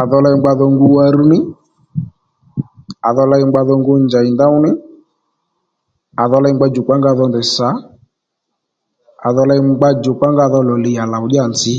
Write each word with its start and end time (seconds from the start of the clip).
À 0.00 0.02
dho 0.08 0.18
ley 0.24 0.34
ngba 0.36 0.52
dho 0.58 0.66
ngu 0.72 0.86
warrí 0.96 1.24
ní 1.32 1.38
à 3.08 3.10
dho 3.16 3.24
ley 3.30 3.42
ngba 3.48 3.60
dho 3.68 3.74
ngu 3.80 3.92
njày 4.06 4.26
ndów 4.32 4.54
ní 4.64 4.70
à 6.22 6.24
dho 6.30 6.38
ley 6.42 6.52
ngba 6.54 6.66
djòkpa 6.68 6.94
nga 6.98 7.10
dho 7.18 7.24
ndèy 7.30 7.46
sà 7.54 7.68
à 9.26 9.28
dho 9.34 9.42
ley 9.48 9.60
ngba 9.70 9.88
djòkpa 9.94 10.26
nga 10.34 10.44
dho 10.52 10.60
lòliyà 10.68 11.02
lòw 11.12 11.24
ddíya 11.26 11.44
nzǐ 11.52 11.74